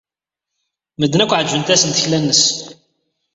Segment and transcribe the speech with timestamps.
[0.99, 2.43] Medden akk ɛejbent-asen tekla-nnes.